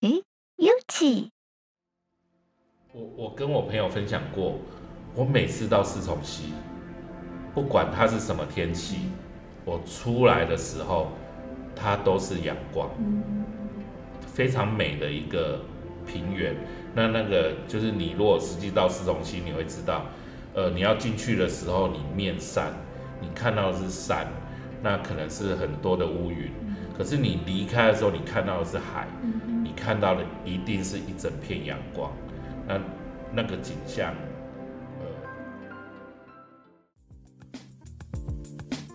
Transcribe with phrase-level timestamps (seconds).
[0.00, 0.22] 诶。
[2.92, 4.58] 我我跟我朋友分享过，
[5.14, 6.52] 我每次到四重溪，
[7.54, 9.10] 不管它是什么天气，
[9.64, 11.08] 我出来的时候，
[11.76, 12.90] 它都是阳光，
[14.26, 15.60] 非常美的一个
[16.06, 16.56] 平原。
[16.94, 20.06] 那那个就是你如果实际到四重溪，你会知道，
[20.54, 22.72] 呃，你要进去的时候，你面山，
[23.20, 24.26] 你看到的是山，
[24.82, 26.50] 那可能是很多的乌云。
[26.96, 29.06] 可是你离开的时候，你看到的是海，
[29.46, 32.12] 你看到的一定是一整片阳光，
[32.66, 32.80] 那
[33.32, 34.12] 那个景象。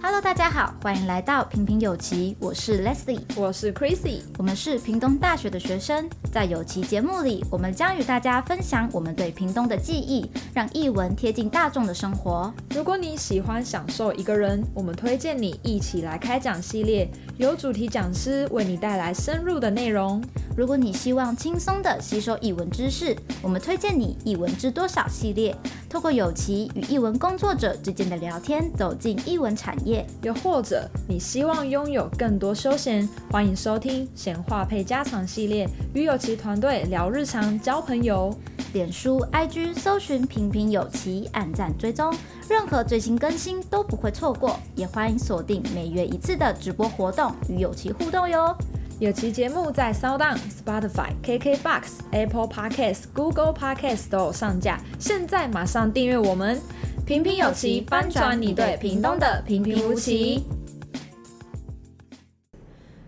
[0.06, 12.54] Hello，大家好，欢迎来到平平有奇，我是 Leslie，我是 Chrissy，我们是屏东大学的学生，在有奇节目里，我们将与大家分享我们对屏东的记忆，让译文贴近大众的生活。
[12.76, 20.22] 如果你喜欢享受一个人，我们推荐你一起来开讲系列，由主题讲师为你带来深入的内容。
[20.56, 25.56] 如果你希望轻松地吸收译文知识，我们推荐你译文知多少系列，
[25.94, 30.04] 透过有奇与译文工作者之间的聊天，走进译文产业。
[30.24, 38.36] 又或者你希望拥有更多休闲，欢迎收听闲话配家常系列，与有奇团队聊日常、交朋友。
[38.74, 42.12] 脸书、IG 搜寻“平平有奇”，按赞追踪，
[42.50, 44.58] 任何最新更新都不会错过。
[44.74, 48.58] 也欢迎锁定每月一次的直播活动，与有奇互动哟。
[49.04, 56.58] 有奇节目在烧当、Spotify、KKBox、Apple Podcasts、Google Podcasts 都有上架，现在马上订阅我们。
[57.06, 60.46] 平平有奇，翻转你对屏东的平平无奇。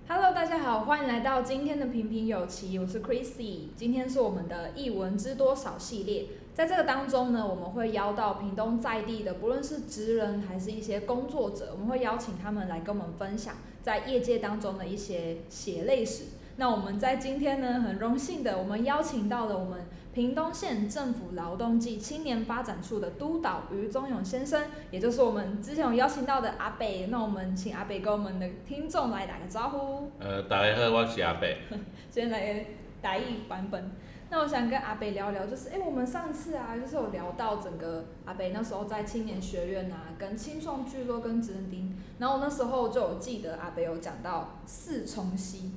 [0.05, 3.69] Hello，大家好，欢迎来到今天的平平有奇，我是 Chrissy。
[3.77, 16.23] 今天是我们的艺文知多少系列，在这个当中呢，我们会邀到屏东在地的，不论是职人还是一些工作者，我们会邀请他们来跟我们分享在业界当中的一些血泪史。
[16.55, 27.05] 那我们在今天呢，很荣幸的，我们邀请到了我们屏东县政府劳动暨青年发展处的督导于宗勇先生，也就是我们之前有邀请到的阿北。
[27.11, 30.09] 那我们请阿北跟我们的听众来打个招呼。
[30.17, 31.57] 呃，大家好，我是阿北。
[32.09, 32.59] 先来个
[33.03, 33.91] 台语版本。
[34.29, 45.71] 那我想跟阿北聊聊，就是哎、欸，我们上次啊，就是有聊到整个阿北那时候在青年学院啊，跟青创聚落跟职人丁，然后那时候就有记得阿北有讲到四重溪。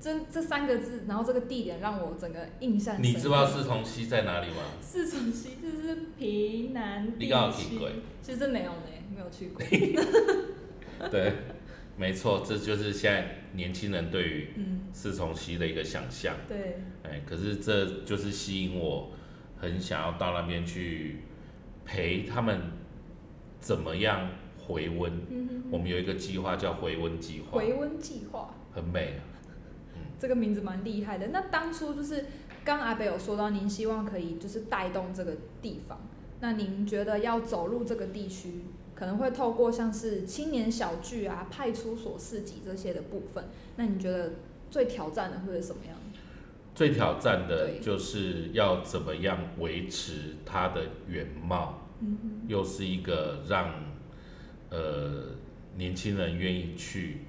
[0.00, 3.02] 这这三个字，然后这个地点让我整个印象。
[3.02, 4.56] 你知不知道四重溪在哪里吗？
[4.78, 7.24] 四重溪就是平南地区。
[7.24, 7.58] 你刚好？
[8.20, 8.82] 其实没有呢，
[9.14, 9.64] 没有去过。
[11.08, 11.32] 对，
[11.96, 14.48] 没错，这就是现在年轻人对于
[14.92, 16.34] 四重溪的一个想象。
[16.48, 17.10] 对、嗯。
[17.10, 19.10] 哎，可是这就是吸引我，
[19.56, 21.20] 很想要到那边去
[21.84, 22.60] 陪他们
[23.60, 24.28] 怎么样
[24.66, 25.12] 回温。
[25.30, 25.64] 嗯哼哼。
[25.70, 27.58] 我们有一个计划叫回温计划。
[27.58, 28.54] 回温计划。
[28.72, 29.22] 很美啊。
[30.18, 31.28] 这个名字蛮厉害的。
[31.28, 32.26] 那当初就是
[32.64, 36.00] 刚阿北有说到，您希望可以就是带动这个地方。
[36.40, 43.44] 那您觉得要走入这个地区，可能会透过像是青年小聚啊、派出所市集这些的部分。
[43.76, 44.32] 那你觉得
[44.70, 45.96] 最挑战的会是什么样？
[46.74, 51.88] 最挑战的就是要怎么样维持它的原貌，
[52.48, 53.72] 又是一个让
[54.70, 55.36] 呃
[55.76, 57.22] 年轻人愿意去。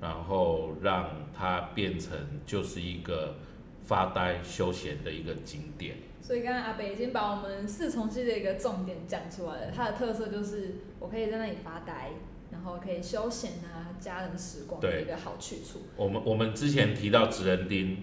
[0.00, 3.36] 然后让它变成就是一个
[3.84, 5.94] 发呆休闲的一个景点。
[6.22, 12.12] 所以刚刚阿北已经把我们四重溪的一个重点讲出来了，它的特色就是我可以在那里发呆，
[12.52, 15.80] 然后可以休闲啊，家人时光的一个好去处。
[15.96, 17.96] 我们我们之前提到职人町，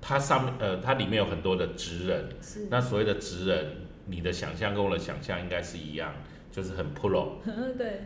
[0.00, 3.76] 它上面呃它里面有很多的职人，是那所谓的职人，
[4.06, 6.14] 你的想象跟我的想象应该是一样，
[6.52, 7.32] 就是很 pro。
[7.76, 8.02] 对。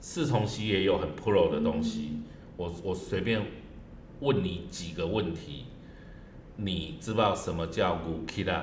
[0.00, 2.24] 四重溪也有很 pro 的东西，嗯、
[2.56, 3.40] 我我随便
[4.18, 5.66] 问你几个问题，
[6.56, 8.62] 你知不知道什么叫古 kira？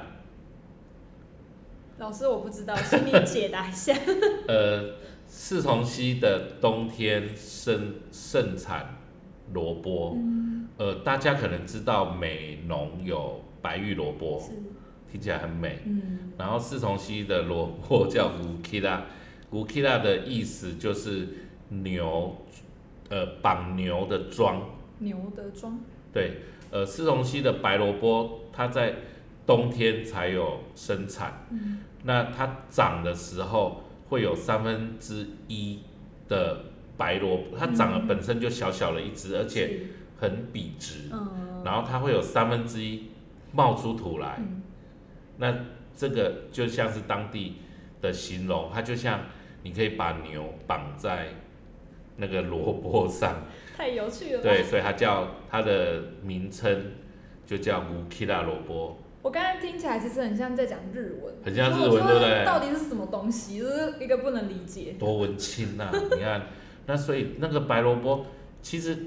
[1.97, 3.93] 老师我不知道，请你解答一下。
[4.47, 4.95] 呃，
[5.27, 8.97] 四重溪的冬天盛盛产
[9.53, 14.41] 萝卜，嗯，呃，大家可能知道美浓有白玉萝卜，
[15.11, 19.01] 听起来很美，嗯，然后四重溪的萝卜叫古 kira。
[19.49, 21.27] 古基拉的意思就是
[21.69, 22.33] 牛，
[23.09, 24.61] 呃，绑牛的桩。
[24.99, 25.79] 牛的桩。
[26.13, 26.37] 对，
[26.71, 28.95] 呃，四重溪的白萝卜，它在
[29.45, 31.45] 冬天才有生产。
[31.51, 31.79] 嗯。
[32.03, 35.79] 那它长的时候会有三分之一
[36.27, 36.65] 的
[36.97, 39.81] 白萝卜，它长得本身就小小的一只，而且
[40.19, 41.09] 很笔直。
[41.11, 41.61] 嗯。
[41.65, 43.09] 然后它会有三分之一
[43.51, 44.35] 冒出土来。
[44.39, 44.61] 嗯。
[45.37, 45.55] 那
[45.95, 47.57] 这个就像是当地
[48.01, 49.21] 的形容，它就像。
[49.61, 51.27] 你可以把牛绑在
[52.15, 53.43] 那个萝卜上，
[53.79, 54.41] 太有趣了。
[54.43, 56.91] 对，所以它叫它的名称
[57.45, 58.97] 就叫乌基拉萝卜。
[59.21, 62.43] 我刚才听起来其实很像在讲日文，很像日文，对不对？
[62.45, 63.59] 到底是什么东西？
[63.59, 64.95] 就是一个不能理解。
[64.99, 65.91] 多文青呐、啊！
[66.11, 66.41] 你看，
[66.87, 68.25] 那所以那个白萝卜，
[68.61, 68.97] 其实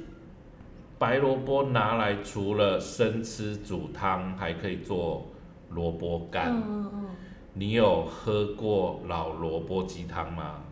[0.98, 5.30] 白萝卜拿来除了生吃、煮汤，还可以做
[5.68, 6.50] 萝卜干。
[6.50, 7.06] 嗯嗯嗯。
[7.52, 10.62] 你有喝过老萝卜鸡汤吗？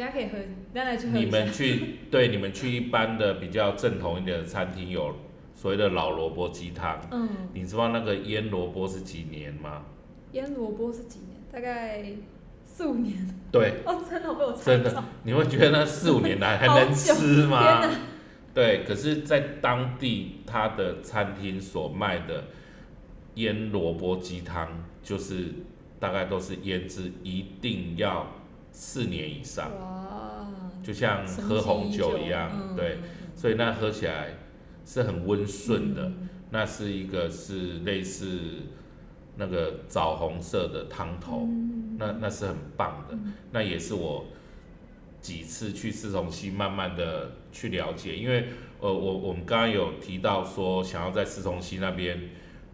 [0.00, 0.38] 等下可以喝，
[0.72, 1.18] 等下来去喝。
[1.18, 5.14] 你们去对，你们去一般的比较正统一点的餐厅有。
[5.52, 9.82] 所谓的老萝卜鸡汤，嗯，你知道那个腌萝卜是几年吗？
[10.32, 11.38] 腌萝卜是几年？
[11.52, 12.02] 大概
[12.64, 13.14] 四五年。
[13.52, 13.74] 对。
[13.84, 17.82] 哦，真的被我真的，你会觉得那四五年来还能吃吗？
[18.54, 22.44] 对，可是，在当地他的餐厅所卖的
[23.34, 25.52] 腌萝卜鸡汤，就是
[25.98, 28.26] 大概都是腌制一定要
[28.80, 29.70] 四年以上。
[29.78, 30.48] 哇。
[30.82, 32.98] 就像喝红酒一样，嗯、对，
[33.36, 34.34] 所以那喝起来。
[34.82, 38.40] 是很温顺的，嗯、那是一个是类似
[39.36, 44.24] 那个枣红色的汤头，嗯、那那是很棒的，嗯、那也是我
[45.20, 48.48] 几次去四重溪慢慢的去了解，因为
[48.80, 52.18] 呃我我们刚刚有提到说想要在四重溪那边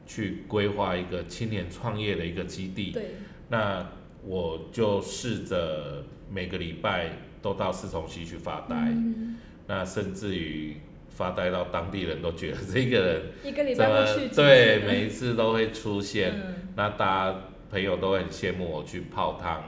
[0.06, 3.16] 去规划一个青年创业的一个基地，对，
[3.50, 3.86] 那
[4.26, 9.37] 我就试着每个礼拜都到四重溪去发呆，嗯、
[9.67, 10.76] 那甚至于。
[11.08, 17.40] 发呆到当地人都觉得这个人一个礼拜会去对，每一次都会出现，嗯、那大家
[17.70, 19.64] 朋友都很羡慕我去泡汤。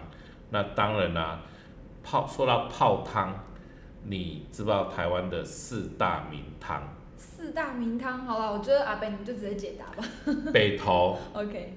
[0.50, 1.42] 那当然啦、啊，
[2.04, 3.34] 泡说到泡汤，
[4.04, 6.82] 你知不知道台湾的四大名汤？
[7.16, 10.06] 四大名汤，好了，我觉得阿北你就直接解答吧。
[10.52, 11.18] 北投。
[11.32, 11.72] OK。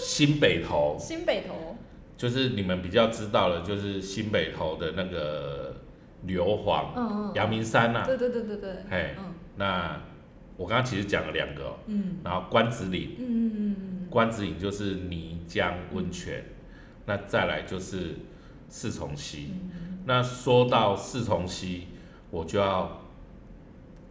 [0.00, 0.96] 新北投。
[0.98, 1.76] 新北投。
[2.16, 5.76] 就是你们比较知道的，就是新北投的那个。
[6.24, 10.00] 硫磺，嗯阳明山呐、啊，对对对对对，嘿，嗯、那
[10.56, 16.54] 我刚刚其实讲了两个，嗯，然后关子岭，嗯嗯嗯关子岭就是泥浆温泉，嗯、
[17.06, 18.14] 那再来就是
[18.68, 21.88] 四重溪，嗯、那说到四重溪，
[22.30, 23.02] 我就要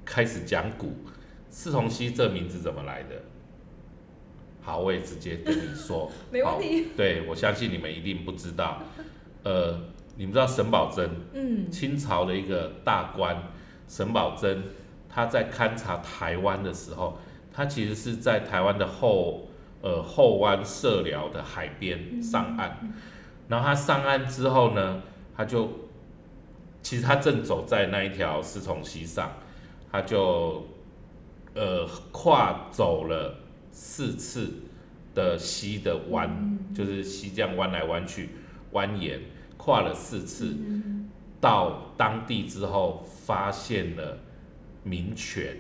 [0.03, 0.91] 开始讲古，
[1.49, 3.15] 四重溪这名字怎么来的？
[4.61, 8.81] 好，我也直接跟你说， 没问题，对，我相信你们一定不知道，
[9.43, 9.79] 呃。
[10.17, 11.07] 你们知道沈葆桢？
[11.33, 13.35] 嗯，清朝的一个大官，
[13.87, 14.57] 沈葆桢，
[15.09, 17.17] 他在勘察台湾的时候，
[17.51, 19.47] 他其实是在台湾的后
[19.81, 22.77] 呃后湾社寮的海边上岸，
[23.47, 25.01] 然后他上岸之后呢，
[25.35, 25.69] 他就
[26.83, 29.31] 其实他正走在那一条四重溪上，
[29.91, 30.67] 他就
[31.55, 33.33] 呃跨走了
[33.71, 34.49] 四次
[35.13, 38.29] 的溪的弯，就是溪这样弯来弯去
[38.73, 39.19] 蜿蜒。
[39.63, 40.57] 跨了四次，
[41.39, 44.17] 到当地之后发现了
[44.83, 45.55] 名泉，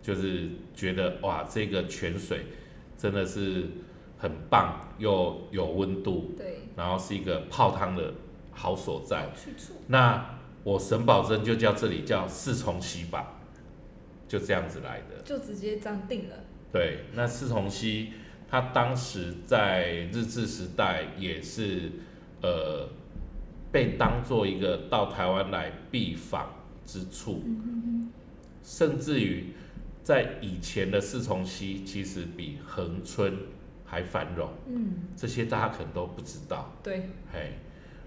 [0.00, 2.46] 就是觉得哇，这个泉水
[2.96, 3.64] 真的是
[4.16, 8.14] 很棒，又有温度，对，然后是一个泡汤的
[8.52, 9.28] 好所在。
[9.88, 13.40] 那我沈葆楨就叫这里叫四重溪吧，
[14.28, 16.36] 就这样子来的，就直接这样定了。
[16.74, 18.12] 对，那四重溪，
[18.50, 21.90] 它当时在日治时代也是
[22.42, 22.86] 呃。
[23.72, 26.48] 被当做一个到台湾来避访
[26.86, 27.42] 之处，
[28.62, 29.46] 甚至于
[30.04, 33.36] 在以前的四重溪其实比恒春
[33.84, 34.48] 还繁荣，
[35.16, 36.70] 这些大家可能都不知道。
[36.84, 37.54] 对，嘿，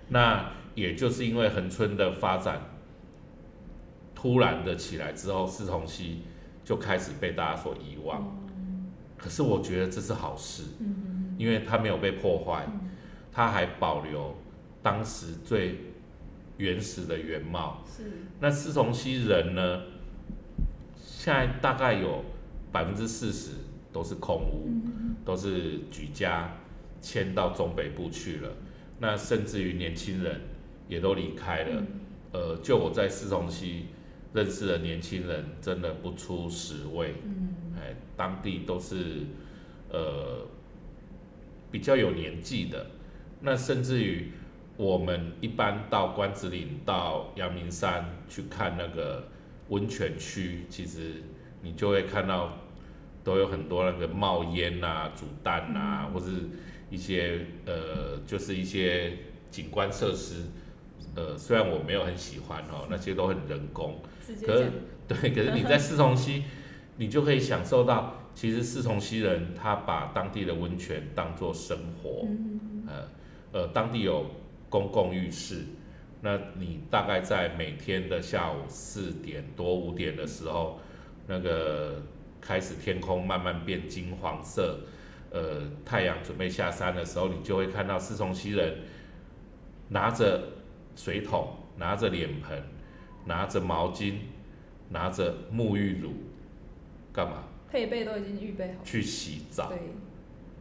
[0.07, 2.61] 那也就是因为恒春的发展
[4.15, 6.21] 突然的起来之后，四重溪
[6.63, 8.46] 就开始被大家所遗忘。
[9.17, 10.63] 可是我觉得这是好事，
[11.37, 12.67] 因为它没有被破坏，
[13.31, 14.35] 它还保留。
[14.83, 15.79] 当时最
[16.57, 17.83] 原始的原貌。
[17.85, 18.03] 是。
[18.39, 19.81] 那四重溪人呢？
[20.95, 22.23] 现在大概有
[22.71, 23.51] 百分之四十
[23.91, 26.55] 都是空屋，嗯、都是举家
[27.01, 28.49] 迁到中北部去了。
[28.99, 30.41] 那甚至于年轻人
[30.87, 31.81] 也都离开了。
[31.81, 31.87] 嗯、
[32.31, 33.87] 呃，就我在四重溪
[34.33, 37.15] 认识的年轻人，真的不出十位。
[37.25, 37.55] 嗯。
[37.81, 39.25] 哎，当地都是
[39.89, 40.45] 呃
[41.71, 42.87] 比较有年纪的。
[43.41, 44.31] 那甚至于。
[44.79, 49.27] 我们一般到关子岭、到阳明山去看那个
[49.69, 51.23] 温泉区，其实
[51.63, 52.59] 你就会看到
[53.23, 56.29] 都有很多那个冒烟啊、煮蛋啊，或是
[56.91, 59.13] 一些呃，就是一些
[59.49, 60.43] 景观设施。
[61.15, 63.99] 呃，虽然我没有很喜欢哦，那些都很人工。
[64.45, 64.71] 可是
[65.07, 66.43] 对，可是你在四重溪，
[66.97, 72.27] 你就可以享受到，其实四重溪人他把当地的温泉当作生活。
[72.87, 73.07] 呃
[73.51, 74.25] 呃，当地有。
[74.69, 75.63] 公共浴室，
[76.19, 80.77] 那你大概在每天的下午四点多五点的时候，
[81.25, 82.03] 那个
[82.41, 84.81] 开始天空慢慢变金黄色，
[85.31, 88.75] 呃，太阳准备下山的时候，你就会看到四重溪人
[89.87, 90.43] 拿着
[90.97, 92.61] 水桶，拿着脸盆，
[93.23, 94.15] 拿着毛巾，
[94.89, 96.11] 拿着沐浴乳，
[97.17, 97.45] 干嘛？
[97.71, 98.83] 配备都已经预备好。
[98.83, 99.69] 去洗澡。
[99.69, 99.79] 对。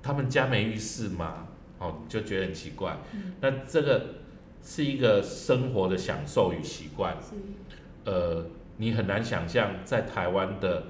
[0.02, 1.48] 他们家没浴室吗？
[1.78, 2.96] 哦，就觉得很奇怪。
[3.12, 3.34] 嗯。
[3.42, 4.06] 那这个
[4.62, 7.14] 是一个生活的享受与习惯。
[7.20, 7.36] 是。
[8.10, 8.46] 呃，
[8.78, 10.84] 你很难想象在台湾的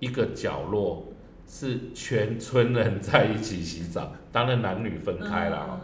[0.00, 1.12] 一个角落
[1.46, 5.82] 是全村人在一起洗澡， 当然男女分开了。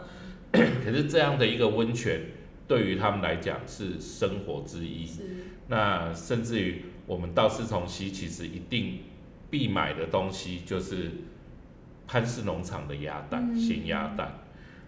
[0.53, 0.67] 嗯。
[0.83, 2.19] 可是这样的一个温泉，
[2.67, 5.05] 对于他们来讲是生活之一。
[5.05, 5.21] 是。
[5.67, 8.99] 那甚至于我们到四重溪，其实一定
[9.51, 11.11] 必买的东西就是
[12.07, 14.39] 潘氏农场的鸭蛋，咸鸭蛋。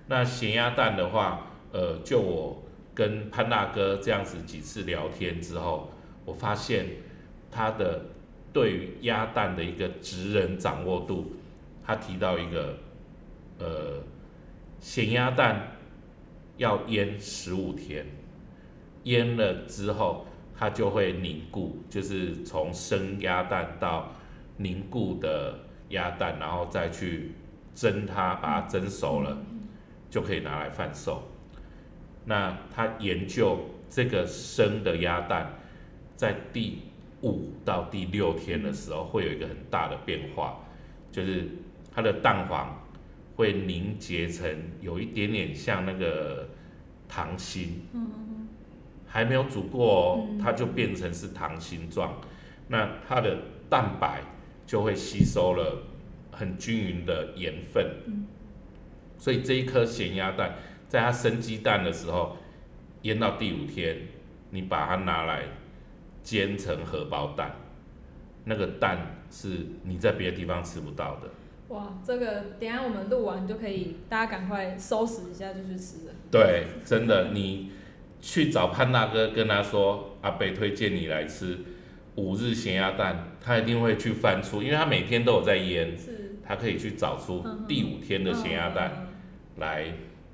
[0.08, 2.64] 那咸鸭蛋的话，呃，就我
[2.96, 5.92] 跟潘大哥这样子几次聊天之后，
[6.26, 6.88] 我发现
[7.52, 8.06] 他的
[8.52, 11.34] 对于鸭蛋的一个职人掌握度，
[11.86, 12.78] 他提到一个，
[13.60, 14.02] 呃，
[14.80, 15.78] 咸鸭蛋
[16.58, 18.08] 要腌十五天，
[19.04, 20.26] 腌了之后。
[20.56, 24.14] 它就会凝固，就是从生鸭蛋到
[24.58, 27.32] 凝固的鸭蛋，然后再去
[27.74, 29.38] 蒸它，把它蒸熟了，
[30.10, 31.24] 就可以拿来贩售。
[32.26, 35.54] 那他研究这个生的鸭蛋，
[36.16, 36.84] 在第
[37.22, 40.60] 五到第六天的时候，会有一个很大的变化，
[41.12, 41.48] 就是
[41.94, 42.82] 它的蛋黄
[43.36, 46.48] 会凝结成有一点点像那个
[47.10, 47.86] 糖心。
[49.06, 52.20] 还没有煮过哦，它就变成是糖心状，
[52.70, 53.38] 那它的
[53.70, 54.22] 蛋白
[54.66, 55.84] 就会吸收了
[56.32, 57.86] 很均匀的盐分，
[59.18, 60.56] 所以这一颗咸鸭蛋
[60.88, 62.38] 在它生鸡蛋的时候，
[63.04, 63.98] 腌到第五天，
[64.50, 65.44] 你把它拿来
[66.22, 67.56] 煎成荷包蛋，
[68.46, 71.30] 那个蛋是你在别的地方吃不到的。
[71.70, 76.14] 哇，这个等下我们录完就可以，大家赶快收拾一下就去吃了。
[76.32, 77.72] 对，真的你。
[78.26, 81.60] 去找潘大哥，跟他说阿北推荐你来吃
[82.16, 85.98] 五日咸鸭蛋，他一定会去翻出，因为他每天都有在腌，
[86.46, 89.08] 他可以去找出第五天的咸鸭蛋
[89.58, 89.86] 来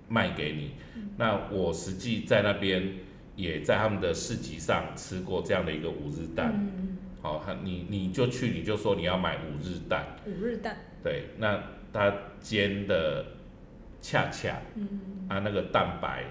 [0.08, 0.72] 卖给你。
[1.18, 2.96] 那我实际在那边
[3.36, 6.54] 也在他们的市集上吃过这样的一个五日蛋。
[7.22, 10.06] 好，你你就去你就说你要买五日蛋。
[10.26, 10.78] 五日蛋。
[11.04, 13.26] 对，那他煎的
[14.02, 14.62] 恰恰，
[15.28, 16.24] 啊那个蛋白。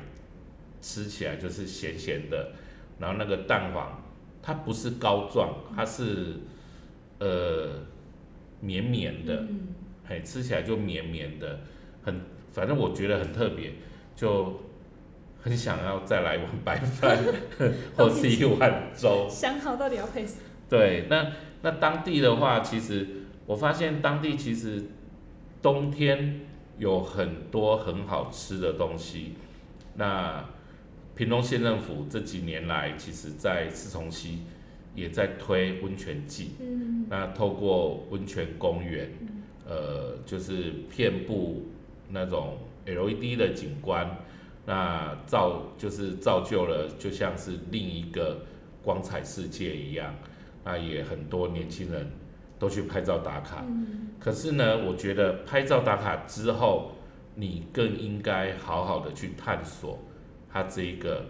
[0.81, 2.53] 吃起来就是咸咸的，
[3.01, 4.01] 然后那个蛋黄，
[4.49, 6.37] 它不是膏状，它是
[7.19, 7.69] 呃
[8.63, 9.45] 绵绵的，
[10.07, 11.61] 嘿，吃起来就绵绵的，
[12.03, 12.19] 很，
[12.51, 13.75] 反正我觉得很特别，
[14.17, 14.59] 就
[15.39, 17.19] 很想要再来一碗白饭，
[17.95, 19.29] 或是一碗粥。
[19.29, 20.41] 想好到底要配什么？
[20.71, 23.07] 对，那那当地的话，其实
[23.45, 24.83] 我发现当地其实
[25.61, 26.41] 冬天
[26.79, 29.35] 有很多很好吃的东西，
[29.97, 30.43] 那。
[31.19, 34.39] 屏东县政府这几年来，其实在四重溪
[34.95, 36.53] 也在推温泉季。
[36.61, 37.05] 嗯。
[37.11, 39.11] 那透过温泉公园，
[39.67, 41.67] 呃，就是遍布
[42.09, 44.09] 那种 LED 的景观，
[44.65, 48.47] 那造就是造就了，就像是另一个
[48.81, 50.15] 光彩世界一样。
[50.65, 52.09] 那也很多年轻人
[52.61, 53.65] 都去拍照打卡。
[53.67, 54.11] 嗯。
[54.21, 56.93] 可是呢，我觉得拍照打卡之后，
[57.35, 59.99] 你更应该好好的去探索。
[60.51, 61.27] 它这一个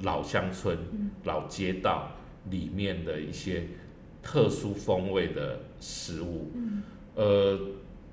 [0.00, 0.78] 老乡村、
[1.24, 2.12] 老街道
[2.50, 3.64] 里面的一些
[4.22, 6.52] 特殊风味的食物，
[7.14, 7.58] 呃，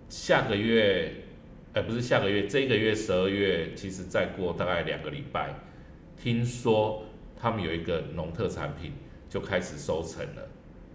[0.10, 1.14] 下个月，
[1.74, 5.54] 哎，不是下个月，这个月十二月，其实再过大概两个礼拜，
[6.18, 7.04] 听说
[7.36, 8.94] 他们有一个农特产品
[9.30, 10.48] 就开始收成了，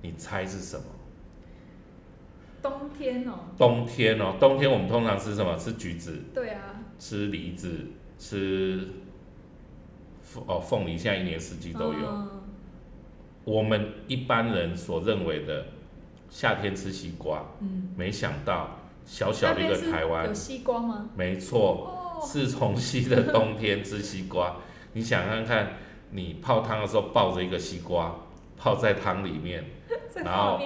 [0.03, 0.85] 你猜是什么？
[2.61, 3.39] 冬天哦。
[3.57, 5.57] 冬天哦，冬天我们通常吃什么？
[5.57, 6.19] 吃橘子。
[6.35, 6.81] 对啊。
[6.99, 7.87] 吃梨子，
[8.19, 8.89] 吃。
[10.47, 12.07] 哦，凤梨现在一年四季都有。
[12.07, 12.29] 嗯、
[13.45, 15.67] 我们一般人所认为的
[16.29, 21.09] 夏天吃西瓜，嗯、没想到小小的一个台湾有西瓜吗？
[21.17, 24.57] 没错，是从西的冬天吃西瓜。
[24.93, 25.73] 你想看看，
[26.11, 28.15] 你泡汤的时候抱着一个西瓜
[28.57, 29.65] 泡在汤里面，
[30.25, 30.61] 然后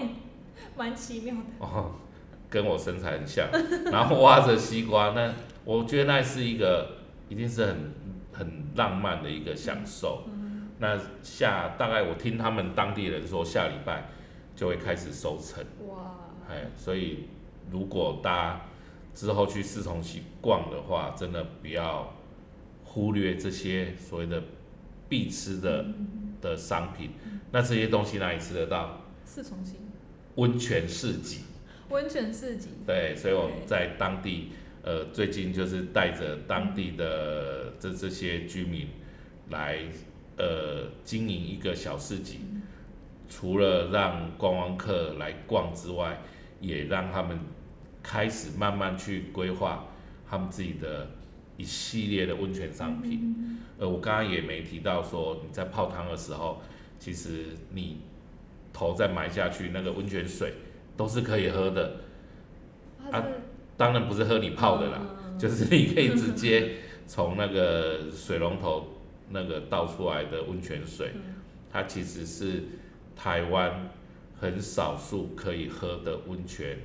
[0.76, 1.40] 蛮奇妙的。
[1.60, 1.92] 哦，
[2.50, 3.46] 跟我身材很像，
[3.92, 5.32] 然后挖着西瓜，那
[5.64, 6.96] 我觉得那是一个，
[7.28, 7.92] 一定是很。
[8.32, 10.24] 很浪漫的一个享受。
[10.26, 14.08] 嗯、那下大概我听他们当地人说，下礼拜
[14.56, 15.64] 就会开始收成。
[15.88, 16.16] 哇！
[16.50, 17.28] 哎，所以
[17.70, 18.60] 如果大家
[19.14, 22.12] 之后去四重溪逛的话，真的不要
[22.84, 24.42] 忽略这些所谓的
[25.08, 27.10] 必吃的、嗯、的商品。
[27.50, 29.02] 那这些东西哪里吃得到？
[29.24, 29.76] 四重溪。
[30.36, 31.42] 温泉市集。
[31.90, 32.70] 温泉市集。
[32.86, 38.88] 对，所以我们在当地，呃，最近就是带着当地的这这些居民
[39.50, 39.78] 来，
[40.36, 42.40] 呃，经营一个小市集，
[43.28, 46.20] 除了让观光客来逛之外，
[46.60, 47.38] 也让他们
[48.02, 49.86] 开始慢慢去规划
[50.28, 51.08] 他们自己的
[51.56, 53.60] 一系列的温泉商品。
[53.78, 56.60] 呃，我刚刚也没提到说，你在泡汤的时候，
[56.98, 57.98] 其实你
[58.72, 60.54] 头再埋下去，那个温泉水
[60.96, 62.00] 都是可以喝的。
[63.10, 63.24] 啊，
[63.82, 65.00] 当然不是喝你泡的啦，
[65.36, 68.86] 就是你可以直接 从那个水龙头
[69.30, 71.10] 那个倒出来的温泉水，
[71.68, 72.62] 它其实是
[73.16, 73.90] 台湾
[74.38, 76.78] 很少数可以喝的温泉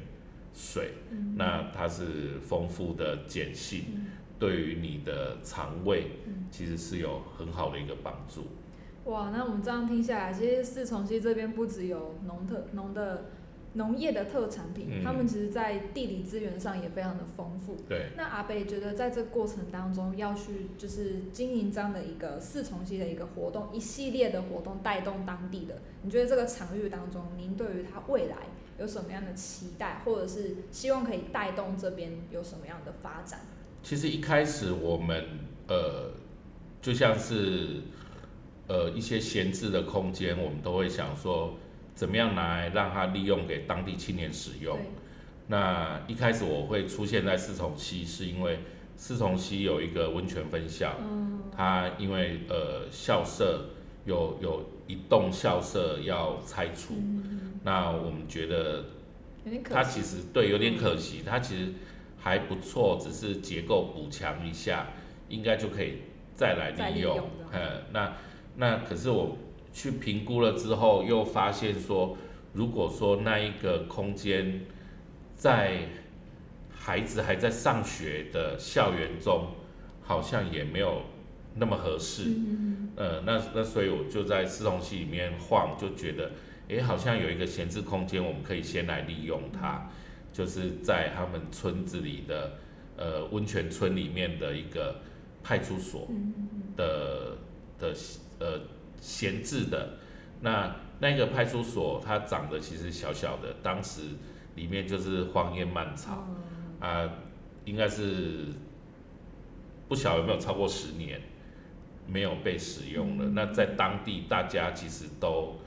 [0.55, 0.93] 水。
[1.35, 4.07] 那它是丰富的碱性，
[4.39, 6.13] 对于你的肠胃
[6.49, 8.47] 其实是有很好的一个帮助。
[9.05, 13.25] 哇，那我们这样听下来，其实四重溪这边不只有农特农的。
[13.73, 17.75] 农业的特产品，嗯、他们其实，在地理资源上也非常的丰富。
[17.87, 18.07] 对。
[18.17, 28.37] 那阿北觉得，在这个过程当中，要去就是经营这样的一个四重溪的一个活动，一系列的活动带动当地的，你觉得这个场域当中，您对于它未来
[28.79, 33.41] 有什么样的期待，或者是希望可以带动这边有什么样的发展？
[33.83, 35.23] 其实一开始我们
[35.67, 36.11] 呃，
[36.81, 37.81] 就像是
[38.67, 41.53] 呃一些闲置的空间，我们都会想说。
[41.97, 44.77] 怎么样来让它利用给当地青年使用？
[45.47, 48.59] 那一开始我会出现在四重溪，是因为
[48.95, 50.93] 四重溪有一个温泉分校，
[51.51, 53.69] 它因为呃校舍
[54.05, 56.93] 有有一栋校舍要拆除，
[57.63, 58.85] 那我们觉得
[59.63, 61.73] 它其实对有点可惜，它其实
[62.19, 64.85] 还不错，只是结构补强一下，
[65.29, 66.03] 应该就可以
[66.35, 67.17] 再来利用。
[67.51, 68.13] 呃，那
[68.55, 69.35] 那可是我。
[69.77, 72.17] 去评估了之后，又发现说，
[72.53, 74.61] 如果说那一个空间
[75.35, 75.81] 在
[76.71, 79.49] 孩子还在上学的校园中，
[80.01, 81.03] 好像也没有
[81.53, 82.23] 那么合适。
[82.95, 86.31] 呃，那那所以我就在四重溪里面晃，就觉得，
[86.69, 89.91] 诶，好像有一个闲置空间，我们可以先来利用它，
[90.33, 92.53] 就是在他们村子里的
[92.97, 95.01] 呃温泉村里面的一个
[95.43, 96.07] 派出所
[96.75, 97.37] 的
[97.77, 97.93] 的
[98.39, 98.59] 呃。
[98.99, 99.97] 闲置的
[100.41, 104.01] 那那个派出所，它长得其实小小的，当时
[104.55, 106.27] 里面就是荒烟蔓草，
[106.79, 107.09] 啊，
[107.65, 108.45] 应该是
[109.87, 111.21] 不晓得有没有超过十年
[112.07, 113.25] 没有被使用了。
[113.33, 115.59] 那在当地大家其实都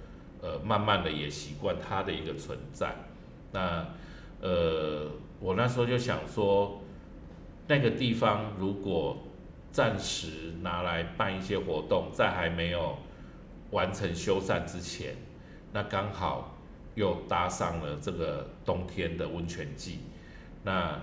[0.42, 2.94] 呃慢慢的也习惯它的一个存在。
[3.52, 3.86] 那
[4.40, 6.82] 呃我那时候就想说，
[7.68, 9.16] 那个地方如果
[9.70, 12.98] 暂时拿来办一些活动，在还没有
[13.70, 15.14] 完成修缮之前，
[15.72, 16.58] 那刚好
[16.96, 20.00] 又搭上了这个冬天的温泉季，
[20.64, 21.00] 那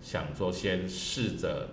[0.00, 1.70] 想说先试着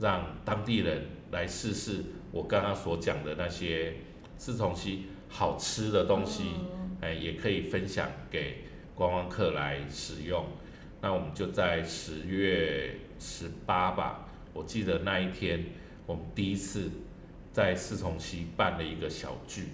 [0.00, 3.94] 让当地人来试试我刚刚所讲的那些
[4.38, 6.54] 四重溪好吃的东西，
[7.02, 10.46] 哎，也可以分享给观光客来使用。
[11.02, 15.66] 那我们就在十月十八吧，我记得那一天
[16.06, 16.90] 我们第一次。
[17.52, 19.68] 在四重溪办了一个小聚，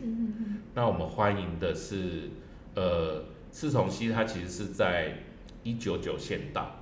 [0.75, 2.29] 那我们欢迎的是，
[2.75, 5.15] 呃，四重溪它其实是在
[5.63, 6.75] 一九九县道，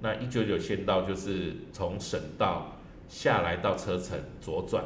[0.00, 2.76] 那一九九县道就是从省道
[3.08, 4.84] 下来到车城左转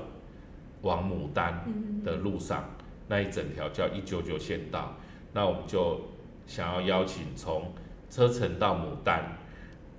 [0.80, 1.62] 往牡丹
[2.02, 2.70] 的路上
[3.06, 4.96] 那一整条叫一九九县道，
[5.34, 6.00] 那我们就
[6.46, 7.74] 想要邀请从
[8.08, 9.36] 车城到牡丹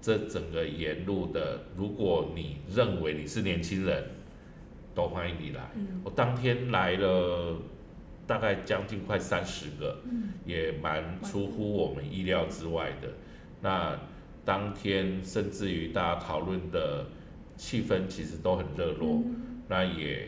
[0.02, 4.04] 这整个沿路的，如果你认为你是年轻人。
[4.94, 5.70] 都欢迎你来。
[6.04, 7.58] 我当天来了，
[8.28, 10.02] 大概将近快三十个，
[10.46, 13.08] 也蛮出乎我们意料之外的。
[13.62, 13.98] 那
[14.44, 17.06] 当天甚至于大家讨论的
[17.56, 19.24] 气氛其实都很热络，
[19.68, 20.28] 那也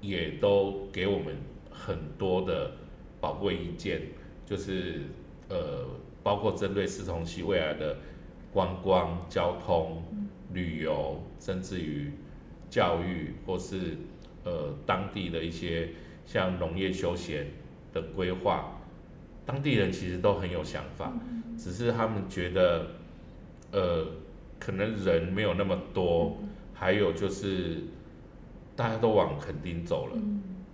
[0.00, 1.36] 也都给我们
[1.70, 2.72] 很多的
[3.20, 4.00] 宝贵意见，
[4.44, 5.02] 就是
[5.48, 5.86] 呃，
[6.22, 7.96] 包括针对四重溪未来的
[8.52, 10.02] 观光、交通、
[10.52, 12.10] 旅游，甚至于。
[12.72, 13.98] 教育或是
[14.44, 15.90] 呃当地的一些
[16.24, 17.46] 像农业休闲
[17.92, 18.80] 的规划，
[19.44, 21.12] 当地人其实都很有想法，
[21.58, 22.86] 只是他们觉得
[23.72, 24.06] 呃
[24.58, 26.38] 可能人没有那么多，
[26.72, 27.82] 还有就是
[28.74, 30.16] 大家都往垦丁走了，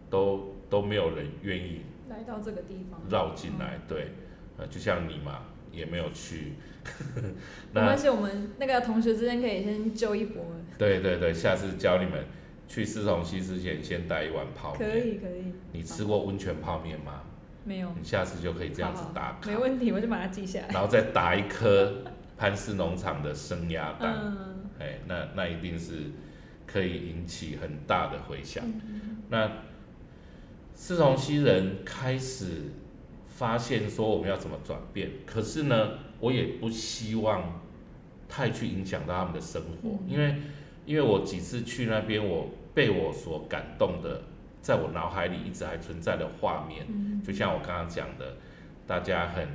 [0.09, 3.01] 都都没有人愿意来到这个地方。
[3.11, 4.13] 绕进来，对，
[4.57, 6.55] 呃就像你嘛也没有去。
[7.73, 10.45] 没关系，我们那个同学之间可以先揪一波。
[10.79, 12.25] 对对对，下次教你们
[12.67, 14.91] 去四重溪之前，先带一碗泡面。
[14.91, 15.53] 可以可以。
[15.73, 17.23] 你吃过温泉泡面吗？
[17.65, 19.51] 没有，你下次就可以这样子打卡。
[19.51, 20.69] 没问题，我就把它记下来。
[20.69, 22.03] 然后再打一颗
[22.37, 26.13] 潘氏农场的生鸭蛋，嗯，哎，那那一定是
[26.67, 28.65] 可以引起很大的回响。
[28.67, 29.51] 嗯那
[30.73, 32.71] 四重溪人开始
[33.39, 37.61] 发现说我们要怎么转变，可是呢，我也不希望
[38.29, 39.99] 太去影响到他们的生活，嗯。
[40.09, 40.35] 因为
[40.87, 44.23] 因为我几次去那边，我被我所感动的，
[44.61, 47.23] 在我脑海里一直还存在的画面，嗯。
[47.23, 48.39] 就像我刚刚讲的，
[48.89, 49.47] 大家很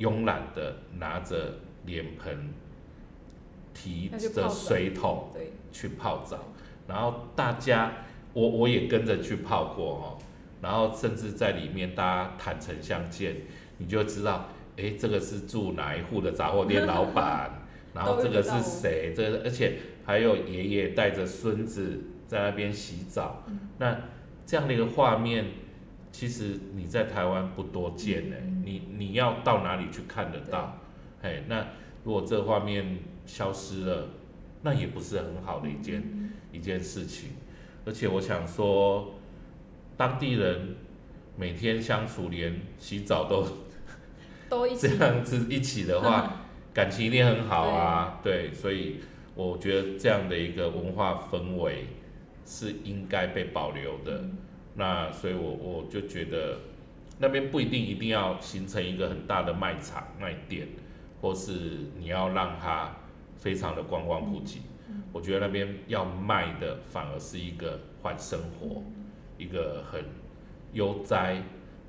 [0.00, 2.52] 慵懒的拿着脸盆，
[3.72, 6.38] 提着水桶对，去泡澡，
[6.88, 7.92] 然后大家。
[8.34, 10.18] 我我也跟着去泡过哦，
[10.60, 13.36] 然后甚至在里面大家坦诚相见，
[13.78, 17.50] 你就知道，哎，这个是住哪一户的杂货店老板，
[17.94, 19.12] 然后这个是谁？
[19.16, 23.96] 这个而且还有爷爷带着孙子在那边洗澡，嗯、那
[24.46, 25.44] 这样的一个画面，
[26.10, 28.36] 其实你在台湾不多见呢。
[28.40, 30.78] 嗯、你你要到哪里去看得到？
[31.22, 31.66] 哎，那
[32.04, 34.08] 如果这画面消失了，
[34.62, 37.30] 那也不是很好的一件、嗯、一件事情。
[37.84, 39.14] 而且我想说，
[39.98, 40.76] 当地人
[41.36, 43.46] 每天相处，连洗澡都
[44.48, 44.88] 都一起。
[44.88, 48.20] 这样子一起的话，感情一定很好啊。
[48.22, 49.00] 对，所以
[49.34, 51.86] 我觉得这样的一个文化氛围
[52.46, 54.24] 是应该被保留的。
[54.76, 56.60] 那所以我我就觉得
[57.18, 60.68] 那边不一定一定要形成一个很大的卖场卖店，
[61.20, 62.94] 或是你要让它
[63.36, 64.62] 非常的观光普及。
[65.12, 68.82] 我觉得那边要卖的反而是一个换生活，
[69.38, 70.04] 一个很
[70.72, 71.42] 悠哉、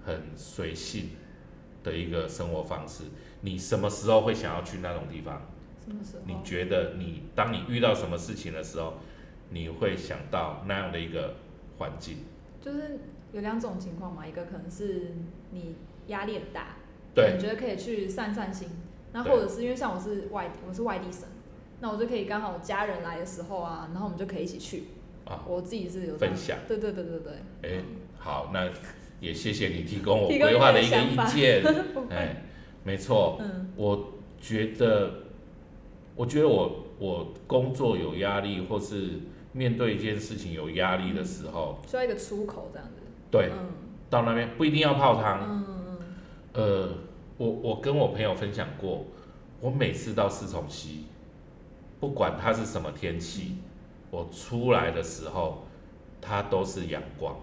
[0.06, 1.10] 很随性
[1.84, 3.04] 的一个生活方式。
[3.42, 5.42] 你什么时候会想要去那种地方？
[5.84, 6.24] 什么时候？
[6.26, 8.94] 你觉得你当你遇到什么事情的时候，
[9.50, 11.36] 你会想到那样的一个
[11.78, 12.20] 环境？
[12.62, 13.00] 就是
[13.34, 15.14] 有两种情况嘛，一个可能是
[15.52, 15.76] 你
[16.08, 16.76] 压力很大，
[17.16, 18.70] 对，你觉得可以去散散心。
[19.12, 21.24] 那或者是因为像我是外，我是外地生。
[21.82, 24.84] 那我就可以刚好家人来的时候啊，然后我们就可以一起去。
[25.30, 26.58] 啊，我自己是有分享。
[26.68, 27.34] 对对对对对。
[27.62, 27.84] 哎、欸，
[28.18, 28.68] 好，那
[29.20, 31.64] 也谢谢你提供我规划的一个意见。
[32.10, 32.44] 哎、欸，
[32.84, 33.38] 没错。
[33.40, 33.72] 嗯。
[33.76, 35.12] 我觉得，
[36.16, 39.12] 我觉得我我工作有压力，或是
[39.54, 43.04] 面对一件事情有压力的时候，需要一个出口，这样子。
[43.30, 43.52] 对。
[43.54, 43.70] 嗯。
[44.10, 45.46] 到那边不一定要泡汤。
[45.48, 45.98] 嗯嗯。
[46.54, 46.90] 呃，
[47.38, 49.06] 我我跟我朋友分享过，
[49.62, 51.06] 我每次到四重溪。
[52.00, 53.58] 不管它是什么天气，
[54.12, 55.68] 我出来的时候，
[56.20, 57.40] 它都是阳光，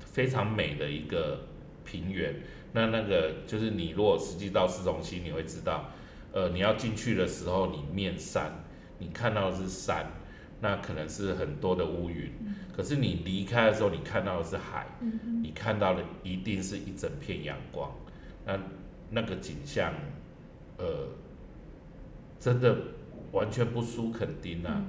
[0.00, 1.46] 非常美的一个
[1.84, 2.34] 平原。
[2.72, 5.90] 那那个就是你如果实际到市中心，你会知道，
[6.32, 8.52] 呃，你要进去的时候，你面山，
[8.98, 10.06] 你看到的是山，
[10.60, 12.32] 那可能是很多的乌云。
[12.72, 14.86] 可是你离开的时候，你看到的是海，
[15.42, 17.90] 你看到的一定是一整片阳光。
[18.46, 18.58] 那
[19.10, 19.92] 那个景象，
[20.78, 21.08] 呃，
[22.38, 22.76] 真的。
[23.32, 24.84] 完全不输垦丁啊！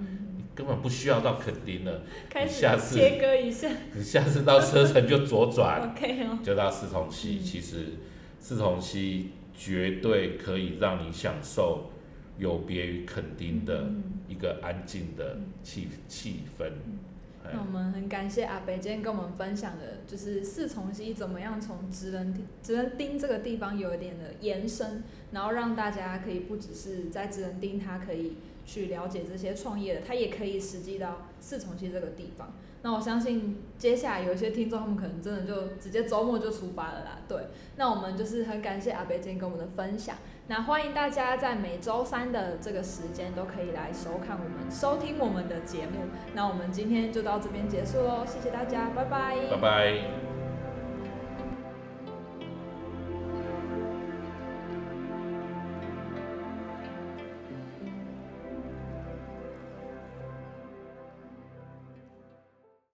[0.56, 2.02] 根本不需要到垦丁了。
[2.30, 3.70] 开始切割一下。
[3.94, 7.40] 你下次到车城就左转， OK 哦，就到四重溪。
[7.42, 7.86] 嗯、其实
[8.40, 11.92] 四重溪绝对可以让你享受
[12.38, 13.86] 有别于垦丁的
[14.28, 16.72] 一个安静的气气氛。
[17.52, 32.54] 那我们很感谢阿北今天跟我们分享的，就是四重溪怎么样从职人职人町这个地方有一点的延伸，然后让大家可以不只是在职人町，它可以去了解这些创业的，他也可以实际到四重溪这个地方。
[32.82, 37.20] 那我相信接下来有一些听众，他们可能真的就直接周末就出发了啦。
[37.30, 37.38] 对，
[37.78, 40.18] 那我们就是很感谢阿北今天跟我们的分享。
[40.48, 46.02] 那欢迎大家在每周三的这个时间都可以来收看我们、收听我们的节目。
[46.34, 49.38] 那我们今天就到这边结束喽，谢谢大家，拜拜。
[49.50, 50.33] 拜拜。